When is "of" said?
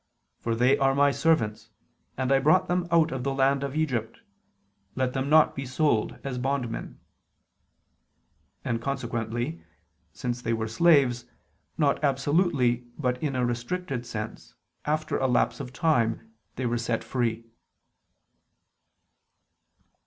3.11-3.23, 3.63-3.75, 15.59-15.71